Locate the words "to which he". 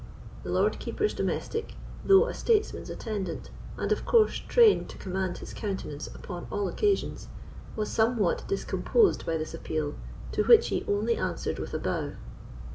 10.31-10.83